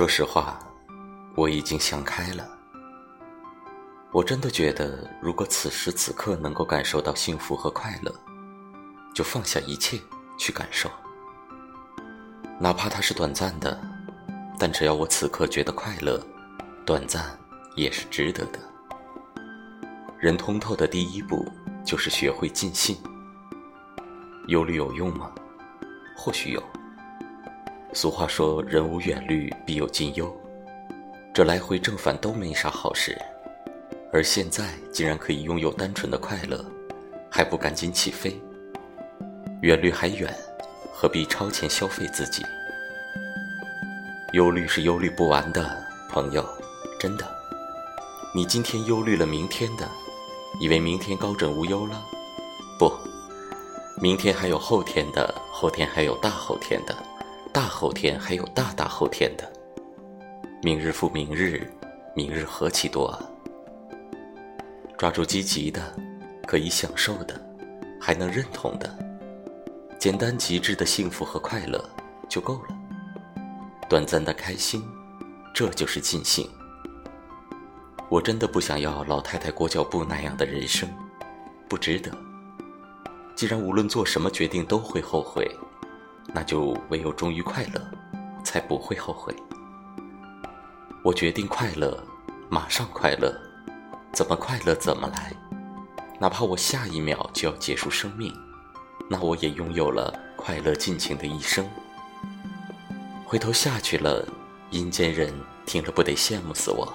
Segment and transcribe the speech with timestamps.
[0.00, 0.58] 说实话，
[1.36, 2.48] 我已经想开了。
[4.12, 8.10] 我真的觉得，如果此时此刻能够感受到幸福和快乐，
[9.14, 10.00] 就放下一切
[10.38, 10.90] 去感受，
[12.58, 13.78] 哪怕它是短暂的，
[14.58, 16.18] 但只要我此刻觉得快乐，
[16.86, 17.38] 短暂
[17.76, 18.58] 也是值得的。
[20.18, 21.46] 人通透的第一步
[21.84, 22.96] 就是学会尽兴。
[24.46, 25.30] 忧虑有用吗？
[26.16, 26.62] 或许有。
[27.92, 30.34] 俗话说：“人无远虑，必有近忧。”
[31.34, 33.16] 这来回正反都没啥好事。
[34.12, 36.64] 而现在竟然可以拥有单纯的快乐，
[37.30, 38.40] 还不赶紧起飞？
[39.62, 40.32] 远虑还远，
[40.92, 42.44] 何必超前消费自己？
[44.32, 46.44] 忧虑是忧虑不完的，朋友，
[46.98, 47.28] 真的。
[48.32, 49.88] 你今天忧虑了明天的，
[50.60, 52.00] 以为明天高枕无忧了？
[52.78, 52.92] 不，
[54.00, 56.96] 明天还有后天的，后天还有大后天的，
[57.60, 59.46] 大后天还有大大后天的。
[60.62, 61.70] 明日复明日，
[62.16, 63.20] 明日何其多啊！
[64.96, 65.94] 抓住积极的，
[66.46, 67.38] 可以享受的，
[68.00, 68.98] 还能认同的，
[69.98, 71.84] 简单极致的幸福和快乐
[72.30, 72.68] 就够了。
[73.90, 74.82] 短暂的开心，
[75.52, 76.48] 这就是尽兴。
[78.08, 80.88] 我真的不想要老太太裹脚布那样的人生，
[81.68, 82.10] 不值得。
[83.36, 85.46] 既然无论做什么决定都会后悔，
[86.34, 87.80] 那就唯有忠于快乐，
[88.44, 89.34] 才不会后悔。
[91.02, 92.02] 我决定快乐，
[92.48, 93.34] 马上快乐。
[94.12, 95.32] 怎么快乐怎么来，
[96.18, 98.34] 哪怕我下一秒就要结束生命，
[99.08, 101.64] 那我也拥有了快乐尽情的一生。
[103.24, 104.26] 回头下去了，
[104.70, 105.32] 阴间人
[105.64, 106.92] 听了不得羡慕死我。